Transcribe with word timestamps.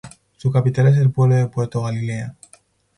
Su 0.35 0.51
capital 0.51 0.87
es 0.87 0.97
el 0.97 1.11
pueblo 1.11 1.35
de 1.35 1.45
Puerto 1.47 1.83
Galilea. 1.83 2.35